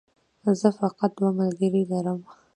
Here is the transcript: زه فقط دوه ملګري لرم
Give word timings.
زه 0.59 0.69
فقط 0.79 1.11
دوه 1.17 1.31
ملګري 1.39 1.83
لرم 1.91 2.19